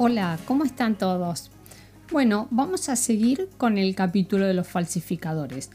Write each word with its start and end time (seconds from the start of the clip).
Hola, 0.00 0.38
¿cómo 0.44 0.62
están 0.62 0.96
todos? 0.96 1.50
Bueno, 2.12 2.46
vamos 2.52 2.88
a 2.88 2.94
seguir 2.94 3.48
con 3.56 3.78
el 3.78 3.96
capítulo 3.96 4.46
de 4.46 4.54
los 4.54 4.68
falsificadores. 4.68 5.70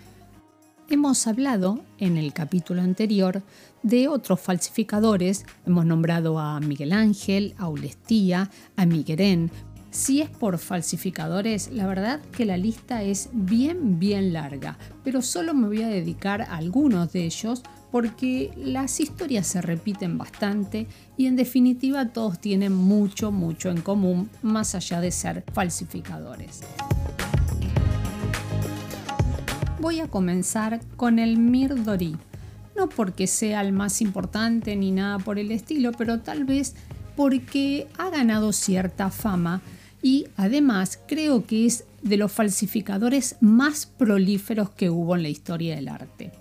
Hemos 0.90 1.28
hablado 1.28 1.84
en 1.98 2.16
el 2.16 2.32
capítulo 2.32 2.82
anterior 2.82 3.44
de 3.82 4.08
otros 4.08 4.40
falsificadores. 4.40 5.46
Hemos 5.66 5.86
nombrado 5.86 6.40
a 6.40 6.62
Miguel 6.62 6.94
Ángel, 6.94 7.54
a 7.58 7.68
Ulestía, 7.68 8.50
a 8.78 8.86
Miguelén. 8.86 9.52
Si 9.94 10.22
es 10.22 10.30
por 10.32 10.58
falsificadores, 10.58 11.72
la 11.72 11.86
verdad 11.86 12.20
que 12.36 12.48
la 12.48 12.58
lista 12.58 13.04
es 13.04 13.30
bien, 13.32 14.00
bien 14.00 14.34
larga, 14.34 14.76
pero 15.04 15.22
solo 15.22 15.54
me 15.54 15.68
voy 15.68 15.84
a 15.84 15.88
dedicar 15.88 16.42
a 16.42 16.56
algunos 16.56 17.14
de 17.14 17.26
ellos 17.26 17.62
porque 17.92 18.52
las 18.58 19.00
historias 19.00 19.46
se 19.46 19.62
repiten 19.62 20.18
bastante 20.18 20.88
y 21.16 21.28
en 21.28 21.36
definitiva 21.36 22.10
todos 22.10 22.40
tienen 22.40 22.74
mucho, 22.74 23.32
mucho 23.32 23.70
en 23.70 23.82
común 23.82 24.32
más 24.42 24.74
allá 24.74 25.00
de 25.00 25.12
ser 25.12 25.44
falsificadores. 25.54 26.62
Voy 29.80 30.00
a 30.00 30.08
comenzar 30.08 30.82
con 30.98 31.20
el 31.20 31.38
Mirdori, 31.38 32.18
no 32.76 32.90
porque 32.90 33.28
sea 33.28 33.62
el 33.62 33.74
más 33.74 34.02
importante 34.02 34.76
ni 34.76 34.90
nada 34.90 35.20
por 35.20 35.38
el 35.38 35.52
estilo, 35.52 35.92
pero 35.92 36.22
tal 36.22 36.46
vez 36.46 36.74
porque 37.16 37.88
ha 38.00 38.10
ganado 38.10 38.54
cierta 38.54 39.12
fama 39.12 39.62
y 40.04 40.28
además 40.38 41.00
creo 41.08 41.48
que 41.48 41.66
es 41.66 41.86
de 42.04 42.18
los 42.18 42.32
falsificadores 42.32 43.38
más 43.42 43.88
prolíferos 43.88 44.70
que 44.70 44.92
hubo 44.92 45.16
en 45.16 45.24
la 45.24 45.30
historia 45.30 45.76
del 45.76 45.88
arte 45.88 46.32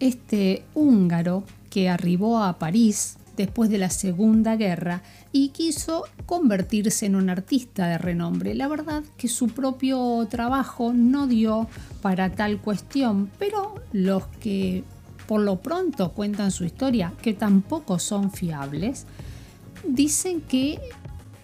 este 0.00 0.64
húngaro 0.74 1.44
que 1.68 1.88
arribó 1.88 2.42
a 2.42 2.58
París 2.58 3.16
después 3.36 3.70
de 3.70 3.78
la 3.78 3.90
Segunda 3.90 4.56
Guerra 4.56 5.02
y 5.30 5.50
quiso 5.50 6.04
convertirse 6.26 7.06
en 7.06 7.14
un 7.14 7.30
artista 7.30 7.86
de 7.86 7.98
renombre. 7.98 8.54
La 8.54 8.66
verdad 8.66 9.04
que 9.16 9.28
su 9.28 9.48
propio 9.48 10.26
trabajo 10.28 10.92
no 10.92 11.26
dio 11.26 11.68
para 12.02 12.34
tal 12.34 12.60
cuestión, 12.60 13.30
pero 13.38 13.76
los 13.92 14.26
que 14.40 14.82
por 15.28 15.42
lo 15.42 15.60
pronto 15.60 16.10
cuentan 16.12 16.50
su 16.50 16.64
historia, 16.64 17.12
que 17.22 17.34
tampoco 17.34 18.00
son 18.00 18.32
fiables, 18.32 19.06
dicen 19.86 20.40
que, 20.40 20.80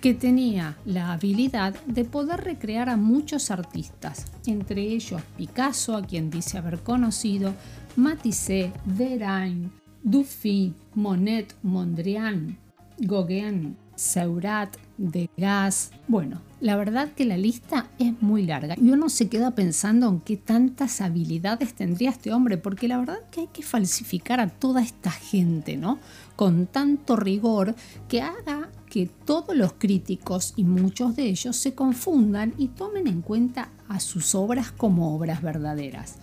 que 0.01 0.15
tenía 0.15 0.77
la 0.85 1.13
habilidad 1.13 1.75
de 1.87 2.05
poder 2.05 2.43
recrear 2.43 2.89
a 2.89 2.97
muchos 2.97 3.51
artistas, 3.51 4.27
entre 4.47 4.83
ellos 4.83 5.23
Picasso, 5.37 5.97
a 5.97 6.03
quien 6.03 6.31
dice 6.31 6.59
haber 6.59 6.81
conocido, 6.81 7.55
Matisse, 7.97 8.73
Derain, 8.85 9.71
Dufy, 10.03 10.75
Monet, 10.95 11.55
Mondrian, 11.63 12.59
Gauguin, 12.99 13.77
Seurat, 13.97 14.77
Degas. 14.99 15.91
Bueno, 16.07 16.41
la 16.61 16.77
verdad 16.77 17.13
que 17.13 17.25
la 17.25 17.37
lista 17.37 17.89
es 17.99 18.21
muy 18.23 18.47
larga 18.47 18.75
y 18.81 18.91
uno 18.91 19.09
se 19.09 19.29
queda 19.29 19.51
pensando 19.51 20.09
en 20.09 20.21
qué 20.21 20.37
tantas 20.37 21.01
habilidades 21.01 21.75
tendría 21.75 22.11
este 22.11 22.33
hombre, 22.33 22.57
porque 22.57 22.89
la 22.89 22.99
verdad 22.99 23.19
que 23.31 23.43
hay 23.43 23.49
que 23.49 23.63
falsificar 23.63 24.41
a 24.41 24.49
toda 24.49 24.83
esta 24.83 25.11
gente, 25.11 25.77
¿no? 25.77 25.99
Con 26.35 26.67
tanto 26.67 27.17
rigor 27.17 27.75
que 28.09 28.23
haga 28.23 28.69
que 28.97 29.11
todos 29.27 29.55
los 29.55 29.75
críticos 29.75 30.55
y 30.57 30.65
muchos 30.65 31.17
de 31.17 31.25
ellos 31.25 31.55
se 31.55 31.75
confundan 31.75 32.55
y 32.57 32.69
tomen 32.69 33.07
en 33.07 33.21
cuenta 33.21 33.69
a 33.89 34.01
sus 34.01 34.35
obras 34.35 34.73
como 34.73 35.15
obras 35.15 35.43
verdaderas. 35.43 36.15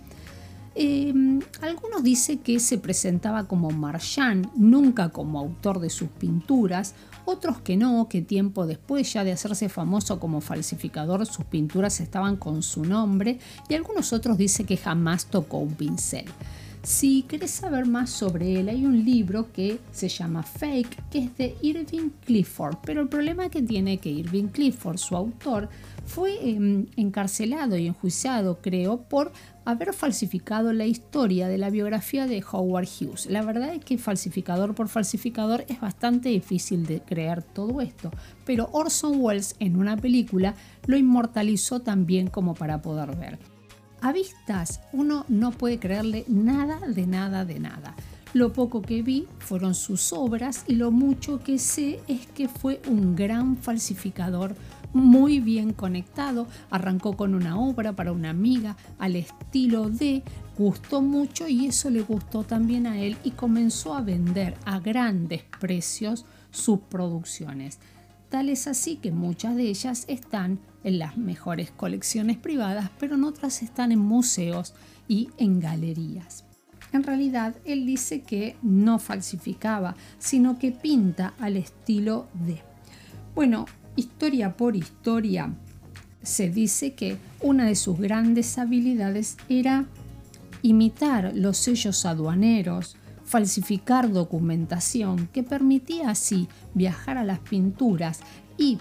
Em, 0.74 1.38
algunos 1.62 2.02
dicen 2.02 2.40
que 2.40 2.58
se 2.58 2.78
presentaba 2.78 3.46
como 3.46 3.70
Marchand, 3.70 4.48
nunca 4.56 5.10
como 5.10 5.38
autor 5.38 5.78
de 5.78 5.88
sus 5.88 6.08
pinturas, 6.08 6.96
otros 7.26 7.60
que 7.60 7.76
no, 7.76 8.08
que 8.08 8.22
tiempo 8.22 8.66
después 8.66 9.12
ya 9.12 9.22
de 9.22 9.30
hacerse 9.30 9.68
famoso 9.68 10.18
como 10.18 10.40
falsificador 10.40 11.24
sus 11.26 11.44
pinturas 11.44 12.00
estaban 12.00 12.36
con 12.36 12.64
su 12.64 12.84
nombre 12.84 13.38
y 13.68 13.74
algunos 13.74 14.12
otros 14.12 14.36
dicen 14.36 14.66
que 14.66 14.76
jamás 14.76 15.26
tocó 15.26 15.58
un 15.58 15.74
pincel. 15.74 16.24
Si 16.84 17.22
querés 17.22 17.50
saber 17.50 17.86
más 17.86 18.10
sobre 18.10 18.60
él, 18.60 18.68
hay 18.68 18.84
un 18.84 19.06
libro 19.06 19.50
que 19.50 19.78
se 19.90 20.06
llama 20.06 20.42
Fake, 20.42 21.08
que 21.10 21.18
es 21.20 21.36
de 21.38 21.56
Irving 21.62 22.10
Clifford, 22.26 22.76
pero 22.84 23.00
el 23.00 23.08
problema 23.08 23.48
que 23.48 23.62
tiene 23.62 23.96
que 23.96 24.10
Irving 24.10 24.48
Clifford, 24.48 24.98
su 24.98 25.16
autor, 25.16 25.70
fue 26.04 26.46
em, 26.46 26.84
encarcelado 26.96 27.78
y 27.78 27.86
enjuiciado, 27.86 28.58
creo, 28.60 28.98
por 29.00 29.32
haber 29.64 29.94
falsificado 29.94 30.74
la 30.74 30.84
historia 30.84 31.48
de 31.48 31.56
la 31.56 31.70
biografía 31.70 32.26
de 32.26 32.44
Howard 32.52 32.86
Hughes. 32.86 33.30
La 33.30 33.40
verdad 33.40 33.72
es 33.72 33.82
que 33.82 33.96
falsificador 33.96 34.74
por 34.74 34.88
falsificador 34.88 35.64
es 35.68 35.80
bastante 35.80 36.28
difícil 36.28 36.84
de 36.84 37.00
creer 37.00 37.42
todo 37.42 37.80
esto, 37.80 38.10
pero 38.44 38.68
Orson 38.72 39.22
Welles 39.22 39.56
en 39.58 39.76
una 39.76 39.96
película 39.96 40.54
lo 40.86 40.98
inmortalizó 40.98 41.80
también 41.80 42.26
como 42.26 42.52
para 42.52 42.82
poder 42.82 43.16
ver. 43.16 43.53
A 44.04 44.12
vistas 44.12 44.82
uno 44.92 45.24
no 45.28 45.50
puede 45.50 45.78
creerle 45.78 46.26
nada 46.28 46.78
de 46.86 47.06
nada 47.06 47.46
de 47.46 47.58
nada. 47.58 47.94
Lo 48.34 48.52
poco 48.52 48.82
que 48.82 49.00
vi 49.00 49.26
fueron 49.38 49.74
sus 49.74 50.12
obras 50.12 50.64
y 50.68 50.74
lo 50.74 50.90
mucho 50.90 51.42
que 51.42 51.58
sé 51.58 52.00
es 52.06 52.26
que 52.26 52.48
fue 52.48 52.82
un 52.86 53.16
gran 53.16 53.56
falsificador 53.56 54.56
muy 54.92 55.40
bien 55.40 55.72
conectado. 55.72 56.46
Arrancó 56.68 57.16
con 57.16 57.34
una 57.34 57.58
obra 57.58 57.94
para 57.94 58.12
una 58.12 58.28
amiga 58.28 58.76
al 58.98 59.16
estilo 59.16 59.88
de, 59.88 60.22
gustó 60.58 61.00
mucho 61.00 61.48
y 61.48 61.64
eso 61.64 61.88
le 61.88 62.02
gustó 62.02 62.44
también 62.44 62.86
a 62.86 63.00
él 63.00 63.16
y 63.24 63.30
comenzó 63.30 63.94
a 63.94 64.02
vender 64.02 64.54
a 64.66 64.80
grandes 64.80 65.44
precios 65.58 66.26
sus 66.50 66.78
producciones. 66.78 67.78
Es 68.34 68.66
así 68.66 68.96
que 68.96 69.12
muchas 69.12 69.54
de 69.54 69.68
ellas 69.68 70.04
están 70.08 70.58
en 70.82 70.98
las 70.98 71.16
mejores 71.16 71.70
colecciones 71.70 72.36
privadas, 72.36 72.90
pero 72.98 73.14
en 73.14 73.22
otras 73.22 73.62
están 73.62 73.92
en 73.92 74.00
museos 74.00 74.74
y 75.06 75.28
en 75.38 75.60
galerías. 75.60 76.44
En 76.92 77.04
realidad, 77.04 77.54
él 77.64 77.86
dice 77.86 78.22
que 78.22 78.56
no 78.60 78.98
falsificaba, 78.98 79.94
sino 80.18 80.58
que 80.58 80.72
pinta 80.72 81.34
al 81.38 81.56
estilo 81.56 82.26
de. 82.34 82.60
Bueno, 83.36 83.66
historia 83.94 84.56
por 84.56 84.74
historia, 84.74 85.54
se 86.24 86.50
dice 86.50 86.94
que 86.94 87.16
una 87.40 87.66
de 87.66 87.76
sus 87.76 88.00
grandes 88.00 88.58
habilidades 88.58 89.36
era 89.48 89.86
imitar 90.62 91.32
los 91.36 91.56
sellos 91.56 92.04
aduaneros, 92.04 92.96
falsificar 93.24 94.12
documentación 94.12 95.28
que 95.32 95.42
permitía 95.42 96.10
así 96.10 96.48
viajar 96.74 97.18
a 97.18 97.24
las 97.24 97.38
pinturas 97.40 98.20
y 98.58 98.78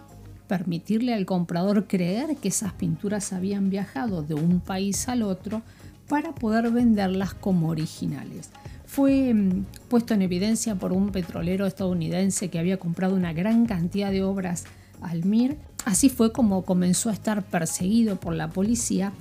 permitirle 0.48 1.14
al 1.14 1.26
comprador 1.26 1.88
creer 1.88 2.36
que 2.38 2.50
esas 2.50 2.74
pinturas 2.74 3.34
habían 3.34 3.70
viajado 3.70 4.22
de 4.22 4.34
un 4.36 4.60
país 4.60 5.08
al 5.08 5.24
otro 5.24 5.62
para 6.08 6.36
poder 6.36 6.70
venderlas 6.70 7.34
como 7.34 7.70
originales. 7.70 8.52
Fue 8.86 9.34
mm, 9.34 9.66
puesto 9.90 10.14
en 10.14 10.22
evidencia 10.22 10.76
por 10.76 10.94
un 10.94 11.12
petrolero 11.12 11.66
estadounidense 11.66 12.50
que 12.50 12.60
había 12.60 12.78
comprado 12.78 13.16
una 13.16 13.34
gran 13.34 13.66
cantidad 13.66 14.12
de 14.12 14.22
obras 14.22 14.66
Almir. 15.02 15.58
Así 15.86 16.10
fue 16.10 16.32
como 16.32 16.64
comenzó 16.64 17.10
a 17.10 17.14
estar 17.14 17.44
perseguido 17.44 18.18
por 18.18 18.36
la 18.36 18.50
policía. 18.50 19.12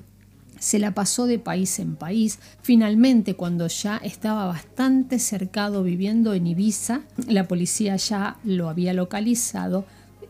Se 0.63 0.79
la 0.79 0.95
pasó 0.95 1.27
de 1.27 1.41
país 1.41 1.81
en 1.81 1.97
país. 1.97 2.39
Finalmente, 2.63 3.35
cuando 3.35 3.67
ya 3.67 3.97
estaba 3.97 4.47
bastante 4.47 5.19
cercado 5.19 5.83
viviendo 5.83 6.35
en 6.35 6.47
Ibiza, 6.47 7.01
la 7.27 7.49
policía 7.49 7.97
ya 7.97 8.37
lo 8.45 8.69
había 8.69 8.93
localizado, 8.93 9.87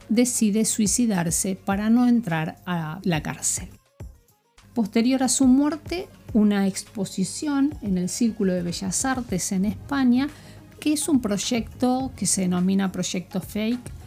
decide 0.09 0.65
suicidarse 0.65 1.55
para 1.55 1.91
no 1.91 2.09
entrar 2.09 2.57
a 2.65 2.99
la 3.03 3.23
cárcel. 3.23 3.69
Posterior 4.73 5.23
a 5.23 5.29
su 5.29 5.47
muerte, 5.47 6.09
una 6.33 6.67
exposición 6.67 7.75
en 7.83 7.99
el 7.99 8.09
Círculo 8.09 8.55
de 8.55 8.63
Bellas 8.63 9.05
Artes 9.05 9.53
en 9.53 9.67
España, 9.67 10.31
que 10.81 10.95
es 10.95 11.11
un 11.11 11.21
proyecto 11.21 12.11
que 12.17 12.25
se 12.25 12.41
denomina 12.41 12.91
Proyecto 12.91 13.43
Fake, 13.43 14.02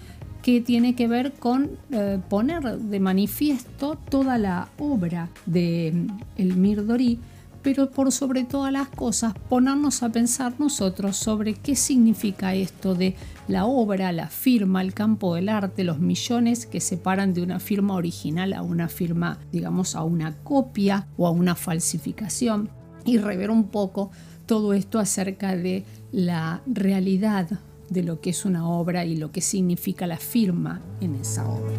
que 0.45 0.62
tiene 0.62 0.94
que 0.94 1.07
ver 1.07 1.33
con 1.33 1.71
eh, 1.89 2.19
poner 2.30 2.77
de 2.77 3.00
manifiesto 3.00 3.97
toda 4.12 4.38
la 4.38 4.69
obra 4.77 5.31
de 5.47 5.92
mm, 5.92 6.07
El 6.38 6.56
Mirdori, 6.56 7.18
pero 7.63 7.89
por 7.89 8.12
sobre 8.12 8.44
todas 8.44 8.71
las 8.71 8.88
cosas 8.89 9.33
ponernos 9.50 10.03
a 10.03 10.09
pensar 10.09 10.53
nosotros 10.59 11.18
sobre 11.18 11.56
qué 11.56 11.75
significa 11.75 12.53
esto 12.53 12.94
de 12.94 13.15
la 13.47 13.65
obra, 13.65 14.12
la 14.12 14.27
firma, 14.27 14.83
el 14.83 14.94
campo 14.94 15.33
del 15.33 15.50
arte, 15.50 15.83
los 15.83 15.97
millones 15.97 16.68
que 16.68 16.80
separan 16.80 17.33
de 17.33 17.41
una 17.41 17.59
firma 17.59 17.95
original 17.95 18.53
a 18.53 18.62
una 18.62 18.88
firma, 18.88 19.39
digamos, 19.51 19.95
a 19.95 20.03
una 20.03 20.38
copia 20.44 21.07
o 21.18 21.25
a 21.25 21.31
una 21.31 21.56
falsificación 21.56 22.69
y 23.03 23.18
rever 23.18 23.50
un 23.50 23.69
poco 23.69 24.12
todo 24.45 24.75
esto 24.75 25.00
acerca 25.00 25.56
de 25.56 25.86
la 26.12 26.62
realidad 26.68 27.50
de 27.89 28.03
lo 28.03 28.21
que 28.21 28.31
es 28.31 28.45
una 28.45 28.67
obra 28.67 29.05
y 29.05 29.15
lo 29.15 29.31
que 29.31 29.41
significa 29.41 30.07
la 30.07 30.17
firma 30.17 30.81
en 31.01 31.15
esa 31.15 31.47
obra. 31.47 31.73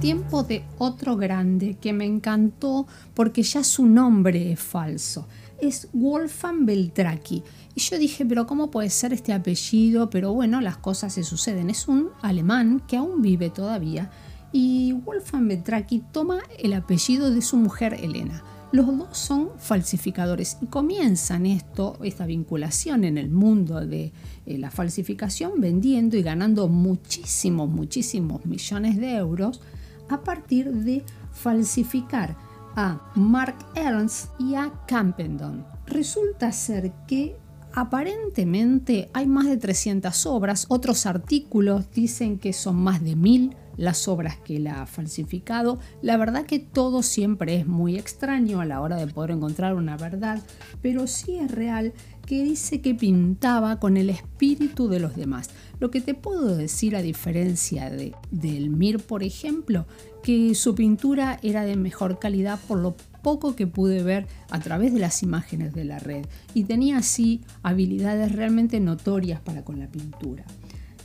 Tiempo 0.00 0.42
de 0.42 0.64
otro 0.76 1.16
grande 1.16 1.78
que 1.80 1.94
me 1.94 2.04
encantó 2.04 2.86
porque 3.14 3.42
ya 3.42 3.64
su 3.64 3.86
nombre 3.86 4.52
es 4.52 4.60
falso. 4.60 5.26
es 5.60 5.88
Wolfgang 5.94 6.66
Beltraki. 6.66 7.42
Y 7.74 7.80
yo 7.80 7.98
dije, 7.98 8.26
pero 8.26 8.46
¿cómo 8.46 8.70
puede 8.70 8.90
ser 8.90 9.14
este 9.14 9.32
apellido? 9.32 10.10
Pero 10.10 10.34
bueno, 10.34 10.60
las 10.60 10.76
cosas 10.76 11.14
se 11.14 11.24
suceden. 11.24 11.70
Es 11.70 11.88
un 11.88 12.10
alemán 12.20 12.82
que 12.86 12.98
aún 12.98 13.22
vive 13.22 13.48
todavía. 13.48 14.10
Y 14.52 14.92
Wolfgang 14.92 15.48
Beltraki 15.48 16.02
toma 16.12 16.40
el 16.58 16.74
apellido 16.74 17.30
de 17.30 17.40
su 17.40 17.56
mujer 17.56 17.94
Elena. 17.94 18.44
Los 18.74 18.86
dos 18.88 19.16
son 19.16 19.50
falsificadores 19.56 20.56
y 20.60 20.66
comienzan 20.66 21.46
esto, 21.46 21.96
esta 22.02 22.26
vinculación 22.26 23.04
en 23.04 23.18
el 23.18 23.30
mundo 23.30 23.86
de 23.86 24.12
eh, 24.46 24.58
la 24.58 24.72
falsificación 24.72 25.60
vendiendo 25.60 26.16
y 26.16 26.24
ganando 26.24 26.66
muchísimos, 26.66 27.68
muchísimos 27.70 28.44
millones 28.44 28.96
de 28.96 29.14
euros 29.14 29.60
a 30.08 30.24
partir 30.24 30.72
de 30.72 31.04
falsificar 31.30 32.36
a 32.74 33.12
Mark 33.14 33.54
Ernst 33.76 34.30
y 34.40 34.56
a 34.56 34.72
Campendon. 34.88 35.64
Resulta 35.86 36.50
ser 36.50 36.90
que 37.06 37.36
aparentemente 37.74 39.08
hay 39.12 39.28
más 39.28 39.46
de 39.46 39.56
300 39.56 40.26
obras, 40.26 40.66
otros 40.68 41.06
artículos 41.06 41.92
dicen 41.92 42.40
que 42.40 42.52
son 42.52 42.74
más 42.74 43.04
de 43.04 43.14
1000 43.14 43.54
las 43.76 44.08
obras 44.08 44.36
que 44.38 44.56
él 44.56 44.66
ha 44.66 44.86
falsificado. 44.86 45.78
La 46.02 46.16
verdad 46.16 46.46
que 46.46 46.58
todo 46.58 47.02
siempre 47.02 47.56
es 47.56 47.66
muy 47.66 47.96
extraño 47.96 48.60
a 48.60 48.64
la 48.64 48.80
hora 48.80 48.96
de 48.96 49.06
poder 49.06 49.32
encontrar 49.32 49.74
una 49.74 49.96
verdad, 49.96 50.42
pero 50.82 51.06
sí 51.06 51.36
es 51.36 51.50
real 51.50 51.92
que 52.26 52.42
dice 52.42 52.80
que 52.80 52.94
pintaba 52.94 53.78
con 53.78 53.96
el 53.96 54.10
espíritu 54.10 54.88
de 54.88 55.00
los 55.00 55.14
demás. 55.14 55.50
Lo 55.78 55.90
que 55.90 56.00
te 56.00 56.14
puedo 56.14 56.56
decir 56.56 56.96
a 56.96 57.02
diferencia 57.02 57.90
de, 57.90 58.14
del 58.30 58.70
Mir, 58.70 59.00
por 59.00 59.22
ejemplo, 59.22 59.86
que 60.22 60.54
su 60.54 60.74
pintura 60.74 61.38
era 61.42 61.64
de 61.64 61.76
mejor 61.76 62.18
calidad 62.18 62.58
por 62.66 62.78
lo 62.78 62.96
poco 63.22 63.56
que 63.56 63.66
pude 63.66 64.02
ver 64.02 64.26
a 64.50 64.60
través 64.60 64.92
de 64.92 65.00
las 65.00 65.22
imágenes 65.22 65.74
de 65.74 65.84
la 65.84 65.98
red 65.98 66.26
y 66.54 66.64
tenía 66.64 66.98
así 66.98 67.42
habilidades 67.62 68.32
realmente 68.32 68.80
notorias 68.80 69.40
para 69.40 69.64
con 69.64 69.78
la 69.78 69.88
pintura. 69.88 70.44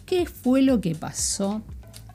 ¿Qué 0.05 0.25
fue 0.25 0.61
lo 0.61 0.81
que 0.81 0.95
pasó? 0.95 1.61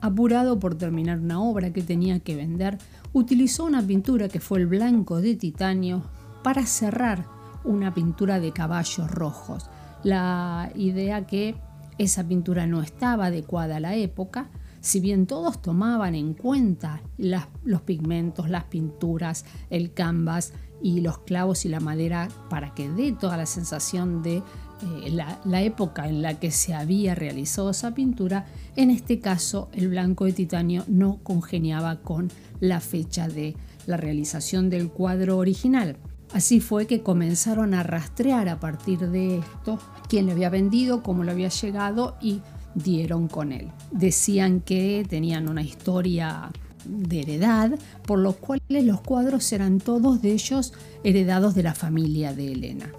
Apurado 0.01 0.59
por 0.59 0.75
terminar 0.75 1.19
una 1.19 1.41
obra 1.41 1.71
que 1.71 1.81
tenía 1.81 2.19
que 2.19 2.35
vender, 2.35 2.77
utilizó 3.13 3.65
una 3.65 3.81
pintura 3.81 4.29
que 4.29 4.39
fue 4.39 4.59
el 4.59 4.67
blanco 4.67 5.21
de 5.21 5.35
titanio 5.35 6.03
para 6.43 6.65
cerrar 6.65 7.25
una 7.63 7.93
pintura 7.93 8.39
de 8.39 8.51
caballos 8.51 9.09
rojos. 9.09 9.69
La 10.03 10.71
idea 10.75 11.25
que 11.25 11.55
esa 11.97 12.23
pintura 12.23 12.67
no 12.67 12.81
estaba 12.81 13.27
adecuada 13.27 13.77
a 13.77 13.79
la 13.79 13.95
época, 13.95 14.49
si 14.81 14.99
bien 14.99 15.25
todos 15.25 15.61
tomaban 15.61 16.13
en 16.13 16.35
cuenta 16.35 17.01
los 17.17 17.81
pigmentos, 17.81 18.49
las 18.49 18.65
pinturas, 18.65 19.45
el 19.71 19.93
canvas 19.93 20.53
y 20.83 21.01
los 21.01 21.17
clavos 21.19 21.65
y 21.65 21.69
la 21.69 21.79
madera 21.79 22.27
para 22.49 22.75
que 22.75 22.89
dé 22.89 23.11
toda 23.11 23.37
la 23.37 23.47
sensación 23.47 24.21
de 24.21 24.43
eh, 24.81 25.11
la, 25.11 25.61
época 25.61 26.07
en 26.09 26.21
la 26.21 26.37
que 26.39 26.51
se 26.51 26.73
había 26.73 27.15
realizado 27.15 27.69
esa 27.69 27.93
pintura, 27.93 28.45
en 28.75 28.91
este 28.91 29.19
caso 29.19 29.69
el 29.73 29.87
blanco 29.87 30.25
de 30.25 30.33
titanio 30.33 30.83
no 30.87 31.19
congeniaba 31.23 32.01
con 32.01 32.29
la 32.59 32.81
fecha 32.81 33.27
de 33.27 33.55
la 33.87 33.97
realización 33.97 34.69
del 34.69 34.89
cuadro 34.89 35.37
original. 35.37 35.97
Así 36.33 36.59
fue 36.59 36.87
que 36.87 37.01
comenzaron 37.01 37.73
a 37.73 37.83
rastrear 37.83 38.49
a 38.49 38.59
partir 38.59 38.99
de 38.99 39.37
esto 39.37 39.79
quién 40.09 40.25
le 40.25 40.33
había 40.33 40.49
vendido, 40.49 41.03
cómo 41.03 41.23
le 41.23 41.31
había 41.31 41.49
llegado 41.49 42.17
y 42.21 42.41
dieron 42.73 43.27
con 43.29 43.53
él. 43.53 43.69
Decían 43.91 44.59
que 44.59 45.05
tenían 45.07 45.47
una 45.47 45.61
historia 45.61 46.51
de 46.85 47.21
heredad, 47.21 47.79
por 48.05 48.19
lo 48.19 48.33
cual 48.33 48.61
los 48.67 49.01
cuadros 49.01 49.51
eran 49.53 49.79
todos 49.79 50.21
de 50.21 50.33
ellos 50.33 50.73
heredados 51.03 51.55
de 51.55 51.63
la 51.63 51.73
familia 51.73 52.33
de 52.33 52.51
Elena. 52.51 52.91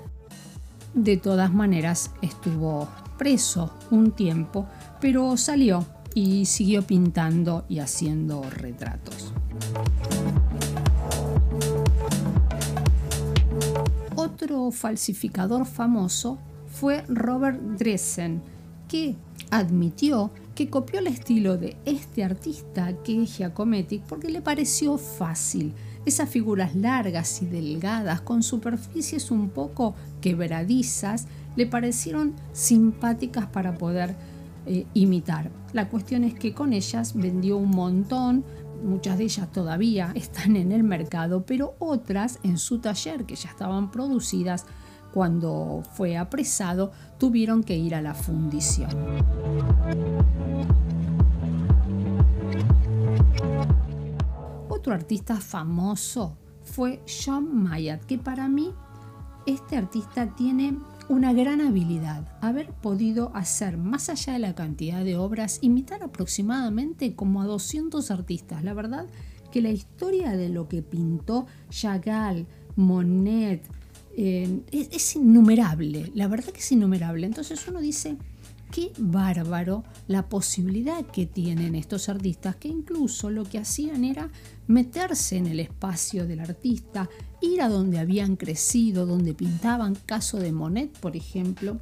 De 0.96 1.19
todas 1.19 1.52
maneras, 1.52 2.10
estuvo 2.22 2.88
preso 3.19 3.70
un 3.90 4.12
tiempo, 4.12 4.66
pero 4.98 5.37
salió 5.37 5.84
y 6.14 6.46
siguió 6.46 6.87
pintando 6.87 7.66
y 7.69 7.81
haciendo 7.81 8.43
retratos. 8.48 9.34
Otro 14.14 14.70
falsificador 14.70 15.66
famoso 15.66 16.38
fue 16.66 17.04
Robert 17.08 17.60
Dressen, 17.60 18.40
que 18.88 19.16
admitió 19.50 20.31
que 20.56 20.70
copió 20.70 21.00
el 21.00 21.06
estilo 21.06 21.58
de 21.58 21.76
este 21.85 22.25
artista 22.25 22.94
que 23.05 23.23
es 23.23 23.37
Giacometti 23.37 24.00
porque 24.08 24.31
le 24.31 24.41
pareció 24.41 24.97
fácil. 24.97 25.75
Esas 26.06 26.31
figuras 26.31 26.75
largas 26.75 27.43
y 27.43 27.47
delgadas 27.47 28.23
con 28.23 28.43
superficies 28.43 29.31
un 29.31 29.50
poco 29.50 29.94
quebradizas 30.23 31.26
le 31.56 31.67
parecieron 31.67 32.35
simpáticas 32.53 33.47
para 33.47 33.76
poder 33.76 34.17
eh, 34.64 34.87
imitar. 34.94 35.50
La 35.75 35.91
cuestión 35.91 36.25
es 36.25 36.32
que 36.32 36.55
con 36.55 36.73
ellas 36.73 37.14
vendió 37.14 37.58
un 37.58 37.70
montón, 37.70 38.43
muchas 38.82 39.19
de 39.19 39.25
ellas 39.25 39.53
todavía 39.53 40.12
están 40.14 40.56
en 40.56 40.73
el 40.73 40.85
mercado, 40.85 41.44
pero 41.44 41.75
otras 41.79 42.38
en 42.44 42.56
su 42.56 42.79
taller 42.79 43.26
que 43.26 43.37
ya 43.37 43.50
estaban 43.50 43.91
producidas 43.91 44.64
cuando 45.16 45.82
fue 45.94 46.18
apresado, 46.18 46.92
tuvieron 47.16 47.64
que 47.64 47.74
ir 47.74 47.94
a 47.94 48.02
la 48.02 48.12
fundición. 48.12 48.90
Otro 54.68 54.92
artista 54.92 55.40
famoso 55.40 56.36
fue 56.64 57.02
John 57.06 57.62
Mayat, 57.62 58.04
que 58.04 58.18
para 58.18 58.46
mí 58.46 58.74
este 59.46 59.78
artista 59.78 60.34
tiene 60.36 60.76
una 61.08 61.32
gran 61.32 61.62
habilidad, 61.62 62.36
haber 62.42 62.74
podido 62.74 63.34
hacer 63.34 63.78
más 63.78 64.10
allá 64.10 64.34
de 64.34 64.40
la 64.40 64.54
cantidad 64.54 65.02
de 65.02 65.16
obras, 65.16 65.60
imitar 65.62 66.02
aproximadamente 66.02 67.14
como 67.14 67.40
a 67.40 67.46
200 67.46 68.10
artistas. 68.10 68.62
La 68.64 68.74
verdad 68.74 69.06
que 69.50 69.62
la 69.62 69.70
historia 69.70 70.36
de 70.36 70.50
lo 70.50 70.69
que 70.69 70.82
pintó 70.82 71.46
Chagall, 71.70 72.46
Monet, 72.76 73.66
es, 74.16 75.16
innumerable, 75.16 76.10
la 76.14 76.28
verdad 76.28 76.52
que 76.52 76.60
es 76.60 76.72
innumerable. 76.72 77.26
Entonces 77.26 77.66
uno 77.68 77.80
dice, 77.80 78.16
qué 78.70 78.92
bárbaro 78.98 79.84
la 80.08 80.28
posibilidad 80.28 81.04
que 81.04 81.26
tienen 81.26 81.74
estos 81.74 82.08
artistas, 82.08 82.56
que 82.56 82.68
incluso 82.68 83.30
lo 83.30 83.44
que 83.44 83.58
hacían 83.58 84.04
era 84.04 84.30
meterse 84.66 85.36
en 85.36 85.46
el 85.46 85.60
espacio 85.60 86.26
del 86.26 86.40
artista, 86.40 87.10
ir 87.42 87.60
a 87.60 87.68
donde 87.68 87.98
habían 87.98 88.36
crecido, 88.36 89.06
donde 89.06 89.34
pintaban, 89.34 89.94
caso 89.94 90.38
de 90.38 90.52
Monet, 90.52 90.98
por 90.98 91.17
ejemplo, 91.17 91.79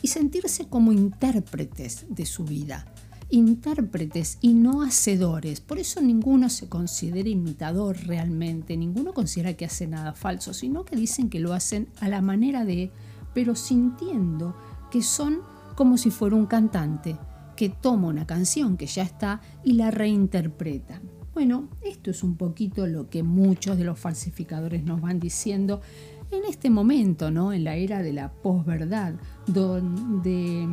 y 0.00 0.08
sentirse 0.08 0.68
como 0.68 0.92
intérpretes 0.92 2.06
de 2.08 2.24
su 2.24 2.44
vida 2.44 2.86
intérpretes 3.30 4.38
y 4.40 4.54
no 4.54 4.82
hacedores. 4.82 5.60
Por 5.60 5.78
eso 5.78 6.00
ninguno 6.00 6.48
se 6.48 6.68
considera 6.68 7.28
imitador 7.28 7.96
realmente, 8.06 8.76
ninguno 8.76 9.12
considera 9.12 9.54
que 9.54 9.64
hace 9.64 9.86
nada 9.86 10.14
falso, 10.14 10.54
sino 10.54 10.84
que 10.84 10.96
dicen 10.96 11.28
que 11.28 11.40
lo 11.40 11.52
hacen 11.52 11.88
a 12.00 12.08
la 12.08 12.22
manera 12.22 12.64
de, 12.64 12.90
pero 13.34 13.54
sintiendo 13.54 14.56
que 14.90 15.02
son 15.02 15.40
como 15.74 15.98
si 15.98 16.10
fuera 16.10 16.36
un 16.36 16.46
cantante 16.46 17.16
que 17.56 17.68
toma 17.68 18.08
una 18.08 18.26
canción 18.26 18.76
que 18.76 18.86
ya 18.86 19.02
está 19.02 19.40
y 19.64 19.72
la 19.74 19.90
reinterpreta. 19.90 21.00
Bueno, 21.34 21.68
esto 21.82 22.10
es 22.10 22.22
un 22.22 22.36
poquito 22.36 22.86
lo 22.86 23.08
que 23.10 23.22
muchos 23.22 23.76
de 23.76 23.84
los 23.84 23.98
falsificadores 23.98 24.82
nos 24.82 25.00
van 25.00 25.20
diciendo 25.20 25.80
en 26.30 26.44
este 26.48 26.70
momento, 26.70 27.30
¿no? 27.30 27.52
En 27.52 27.64
la 27.64 27.76
era 27.76 28.02
de 28.02 28.12
la 28.12 28.32
posverdad, 28.32 29.14
donde 29.46 30.66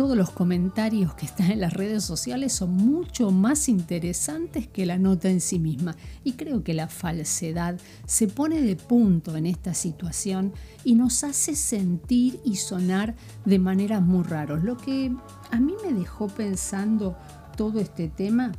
todos 0.00 0.16
los 0.16 0.30
comentarios 0.30 1.12
que 1.12 1.26
están 1.26 1.50
en 1.50 1.60
las 1.60 1.74
redes 1.74 2.02
sociales 2.04 2.54
son 2.54 2.70
mucho 2.70 3.30
más 3.30 3.68
interesantes 3.68 4.66
que 4.66 4.86
la 4.86 4.96
nota 4.96 5.28
en 5.28 5.42
sí 5.42 5.58
misma. 5.58 5.94
Y 6.24 6.32
creo 6.32 6.64
que 6.64 6.72
la 6.72 6.88
falsedad 6.88 7.78
se 8.06 8.26
pone 8.26 8.62
de 8.62 8.76
punto 8.76 9.36
en 9.36 9.44
esta 9.44 9.74
situación 9.74 10.54
y 10.84 10.94
nos 10.94 11.22
hace 11.22 11.54
sentir 11.54 12.40
y 12.46 12.56
sonar 12.56 13.14
de 13.44 13.58
maneras 13.58 14.00
muy 14.00 14.24
raros. 14.24 14.64
Lo 14.64 14.78
que 14.78 15.14
a 15.50 15.60
mí 15.60 15.74
me 15.84 15.92
dejó 15.92 16.28
pensando 16.28 17.18
todo 17.54 17.78
este 17.78 18.08
tema 18.08 18.52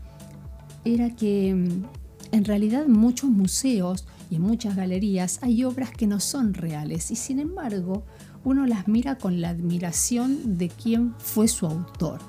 era 0.86 1.16
que 1.16 1.56
mm, 1.56 2.36
en 2.36 2.46
realidad 2.46 2.86
muchos 2.86 3.32
museos 3.32 4.06
y 4.30 4.36
en 4.36 4.44
muchas 4.44 4.76
galerías 4.76 5.40
hay 5.42 5.64
obras 5.64 5.90
que 5.90 6.06
no 6.06 6.20
son 6.20 6.54
reales 6.54 7.10
y 7.10 7.16
sin 7.16 7.40
embargo 7.40 8.06
uno 8.44 8.66
las 8.66 8.88
mira 8.88 9.16
con 9.16 9.42
la 9.42 9.50
admiración 9.50 10.58
de 10.58 10.70
quién 10.70 11.14
fue 11.18 11.48
su 11.48 11.66
autor. 11.66 12.20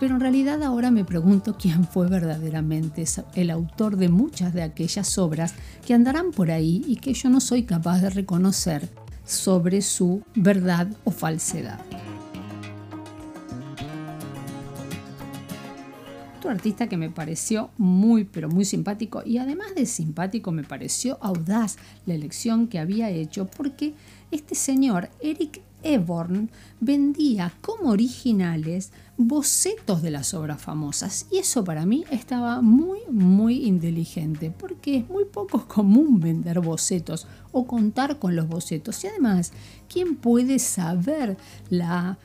Pero 0.00 0.16
en 0.16 0.20
realidad 0.20 0.62
ahora 0.62 0.90
me 0.90 1.04
pregunto 1.04 1.56
quién 1.56 1.84
fue 1.84 2.08
verdaderamente 2.08 3.04
el 3.34 3.50
autor 3.50 3.96
de 3.96 4.08
muchas 4.08 4.52
de 4.52 4.62
aquellas 4.62 5.18
obras 5.18 5.54
que 5.86 5.94
andarán 5.94 6.32
por 6.32 6.50
ahí 6.50 6.84
y 6.86 6.96
que 6.96 7.14
yo 7.14 7.30
no 7.30 7.40
soy 7.40 7.62
capaz 7.62 8.00
de 8.00 8.10
reconocer 8.10 8.88
sobre 9.24 9.82
su 9.82 10.22
verdad 10.34 10.88
o 11.04 11.10
falsedad. 11.10 11.80
Otro 16.38 16.50
artista 16.50 16.88
que 16.88 16.98
me 16.98 17.08
pareció 17.08 17.70
muy, 17.78 18.24
pero 18.24 18.50
muy 18.50 18.66
simpático 18.66 19.22
y 19.24 19.38
además 19.38 19.74
de 19.74 19.86
simpático 19.86 20.52
me 20.52 20.62
pareció 20.62 21.16
audaz 21.22 21.78
la 22.04 22.12
elección 22.12 22.68
que 22.68 22.78
había 22.78 23.08
hecho 23.08 23.46
porque 23.46 23.94
este 24.34 24.54
señor, 24.54 25.10
Eric 25.20 25.62
Eborn, 25.84 26.50
vendía 26.80 27.52
como 27.60 27.90
originales 27.90 28.90
bocetos 29.16 30.02
de 30.02 30.10
las 30.10 30.34
obras 30.34 30.60
famosas 30.60 31.26
y 31.30 31.38
eso 31.38 31.62
para 31.62 31.86
mí 31.86 32.04
estaba 32.10 32.60
muy 32.62 32.98
muy 33.10 33.64
inteligente 33.66 34.50
porque 34.50 34.96
es 34.96 35.08
muy 35.08 35.24
poco 35.24 35.68
común 35.68 36.18
vender 36.18 36.60
bocetos 36.60 37.28
o 37.52 37.66
contar 37.66 38.18
con 38.18 38.34
los 38.34 38.48
bocetos 38.48 39.04
y 39.04 39.08
además 39.08 39.52
quién 39.88 40.16
puede 40.16 40.58
saber 40.58 41.36
la 41.70 42.18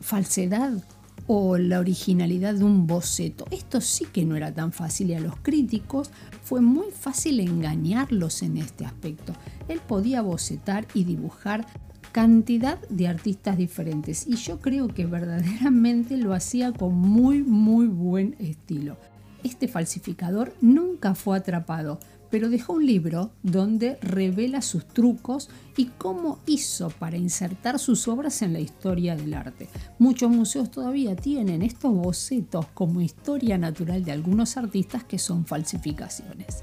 falsedad 0.00 0.82
o 1.28 1.58
la 1.58 1.80
originalidad 1.80 2.54
de 2.54 2.64
un 2.64 2.86
boceto. 2.86 3.46
Esto 3.50 3.80
sí 3.80 4.06
que 4.12 4.24
no 4.24 4.36
era 4.36 4.52
tan 4.52 4.72
fácil 4.72 5.10
y 5.10 5.14
a 5.14 5.20
los 5.20 5.36
críticos 5.36 6.10
fue 6.46 6.60
muy 6.60 6.92
fácil 6.92 7.40
engañarlos 7.40 8.40
en 8.42 8.58
este 8.58 8.84
aspecto. 8.86 9.32
Él 9.66 9.80
podía 9.80 10.22
bocetar 10.22 10.86
y 10.94 11.02
dibujar 11.02 11.66
cantidad 12.12 12.78
de 12.88 13.08
artistas 13.08 13.56
diferentes 13.56 14.28
y 14.28 14.36
yo 14.36 14.60
creo 14.60 14.86
que 14.86 15.06
verdaderamente 15.06 16.16
lo 16.16 16.34
hacía 16.34 16.70
con 16.70 16.94
muy 16.94 17.42
muy 17.42 17.88
buen 17.88 18.36
estilo. 18.38 18.96
Este 19.42 19.66
falsificador 19.66 20.54
nunca 20.60 21.16
fue 21.16 21.36
atrapado, 21.36 21.98
pero 22.30 22.48
dejó 22.48 22.74
un 22.74 22.86
libro 22.86 23.30
donde 23.42 23.96
revela 24.00 24.62
sus 24.62 24.86
trucos 24.86 25.48
y 25.76 25.86
cómo 25.98 26.38
hizo 26.46 26.90
para 26.90 27.16
insertar 27.16 27.78
sus 27.78 28.08
obras 28.08 28.42
en 28.42 28.52
la 28.52 28.60
historia 28.60 29.16
del 29.16 29.34
arte. 29.34 29.68
Muchos 29.98 30.30
museos 30.30 30.70
todavía 30.70 31.16
tienen 31.16 31.62
estos 31.62 31.94
bocetos 31.94 32.66
como 32.74 33.00
historia 33.00 33.58
natural 33.58 34.04
de 34.04 34.12
algunos 34.12 34.56
artistas 34.56 35.04
que 35.04 35.18
son 35.18 35.46
falsificaciones. 35.46 36.62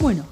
Bueno, 0.00 0.24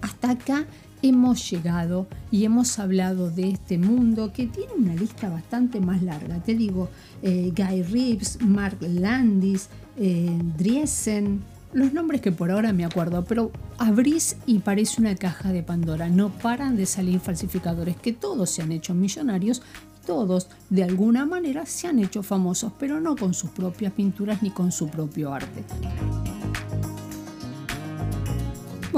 hasta 0.00 0.30
acá 0.30 0.66
hemos 1.02 1.50
llegado 1.50 2.06
y 2.30 2.44
hemos 2.44 2.78
hablado 2.78 3.30
de 3.30 3.50
este 3.50 3.78
mundo 3.78 4.32
que 4.32 4.46
tiene 4.46 4.72
una 4.74 4.94
lista 4.94 5.28
bastante 5.28 5.80
más 5.80 6.02
larga. 6.02 6.42
Te 6.42 6.54
digo, 6.54 6.88
eh, 7.22 7.52
Guy 7.56 7.82
Reeves, 7.82 8.40
Mark 8.42 8.78
Landis, 8.80 9.68
eh, 9.98 10.38
Driesen, 10.56 11.42
los 11.72 11.92
nombres 11.92 12.20
que 12.20 12.32
por 12.32 12.50
ahora 12.50 12.72
me 12.72 12.84
acuerdo, 12.84 13.24
pero 13.24 13.50
abrís 13.78 14.36
y 14.46 14.60
parece 14.60 15.00
una 15.00 15.14
caja 15.16 15.52
de 15.52 15.62
Pandora. 15.62 16.08
No 16.08 16.30
paran 16.30 16.76
de 16.76 16.86
salir 16.86 17.20
falsificadores 17.20 17.96
que 17.96 18.12
todos 18.12 18.50
se 18.50 18.62
han 18.62 18.72
hecho 18.72 18.94
millonarios 18.94 19.62
todos 20.08 20.48
de 20.70 20.84
alguna 20.84 21.26
manera 21.26 21.66
se 21.66 21.86
han 21.86 21.98
hecho 21.98 22.22
famosos, 22.22 22.72
pero 22.78 22.98
no 22.98 23.14
con 23.14 23.34
sus 23.34 23.50
propias 23.50 23.92
pinturas 23.92 24.42
ni 24.42 24.48
con 24.48 24.72
su 24.72 24.88
propio 24.88 25.34
arte. 25.34 25.64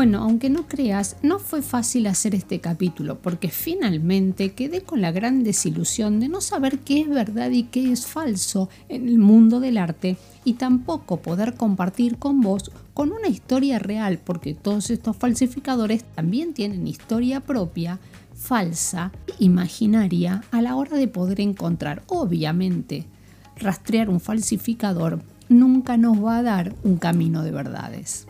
Bueno, 0.00 0.22
aunque 0.22 0.48
no 0.48 0.66
creas, 0.66 1.18
no 1.20 1.38
fue 1.38 1.60
fácil 1.60 2.06
hacer 2.06 2.34
este 2.34 2.58
capítulo 2.58 3.18
porque 3.20 3.50
finalmente 3.50 4.54
quedé 4.54 4.80
con 4.80 5.02
la 5.02 5.12
gran 5.12 5.44
desilusión 5.44 6.20
de 6.20 6.28
no 6.28 6.40
saber 6.40 6.78
qué 6.78 7.02
es 7.02 7.08
verdad 7.10 7.50
y 7.50 7.64
qué 7.64 7.92
es 7.92 8.06
falso 8.06 8.70
en 8.88 9.06
el 9.06 9.18
mundo 9.18 9.60
del 9.60 9.76
arte 9.76 10.16
y 10.42 10.54
tampoco 10.54 11.18
poder 11.18 11.52
compartir 11.52 12.16
con 12.16 12.40
vos 12.40 12.72
con 12.94 13.12
una 13.12 13.28
historia 13.28 13.78
real 13.78 14.18
porque 14.24 14.54
todos 14.54 14.88
estos 14.88 15.18
falsificadores 15.18 16.02
también 16.14 16.54
tienen 16.54 16.86
historia 16.86 17.40
propia 17.40 17.98
falsa, 18.34 19.12
imaginaria 19.38 20.44
a 20.50 20.62
la 20.62 20.76
hora 20.76 20.96
de 20.96 21.08
poder 21.08 21.42
encontrar. 21.42 22.04
Obviamente, 22.06 23.04
rastrear 23.58 24.08
un 24.08 24.20
falsificador 24.20 25.20
nunca 25.50 25.98
nos 25.98 26.24
va 26.24 26.38
a 26.38 26.42
dar 26.42 26.74
un 26.84 26.96
camino 26.96 27.42
de 27.42 27.50
verdades. 27.50 28.26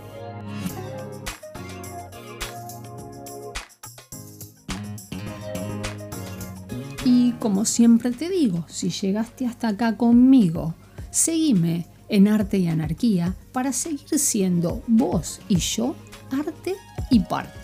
Y 7.05 7.33
como 7.33 7.65
siempre 7.65 8.11
te 8.11 8.29
digo, 8.29 8.65
si 8.69 8.91
llegaste 8.91 9.47
hasta 9.47 9.69
acá 9.69 9.97
conmigo, 9.97 10.75
seguime 11.11 11.87
en 12.09 12.29
Arte 12.29 12.59
y 12.59 12.69
Anarquía 12.69 13.35
para 13.53 13.73
seguir 13.73 14.19
siendo 14.19 14.83
vos 14.87 15.41
y 15.49 15.57
yo 15.57 15.95
arte 16.31 16.75
y 17.11 17.21
parte. 17.21 17.60